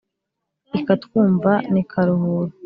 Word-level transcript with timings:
Ikatwumva 0.79 1.51
n'i 1.71 1.83
Karuhura. 1.91 2.51